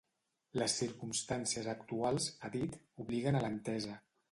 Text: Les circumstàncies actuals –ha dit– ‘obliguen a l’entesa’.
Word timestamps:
Les 0.61 0.77
circumstàncies 0.79 1.69
actuals 1.75 2.31
–ha 2.31 2.51
dit– 2.57 2.81
‘obliguen 3.07 3.41
a 3.43 3.47
l’entesa’. 3.47 4.03